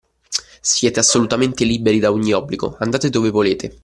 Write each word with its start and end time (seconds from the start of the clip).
Siete 0.61 0.97
assolutamente 0.99 1.63
liberi 1.63 1.99
da 1.99 2.11
ogni 2.11 2.33
obbligo, 2.33 2.75
andate 2.79 3.11
dove 3.11 3.29
volete. 3.29 3.79